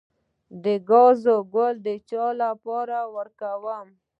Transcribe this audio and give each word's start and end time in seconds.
د 0.63 0.65
ګازرې 0.89 1.35
ګل 1.53 1.75
د 1.85 1.87
څه 2.09 2.23
لپاره 2.41 2.97
وکاروم؟ 3.15 3.87